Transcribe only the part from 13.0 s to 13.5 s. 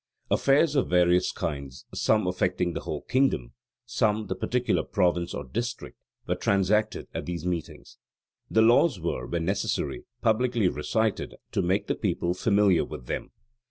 them.